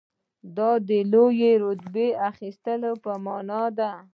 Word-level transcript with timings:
دا 0.57 0.71
د 0.87 0.89
لوړې 1.11 1.51
رتبې 1.63 2.07
اخیستلو 2.29 2.91
په 3.03 3.11
معنی 3.25 3.63
ده. 3.77 3.91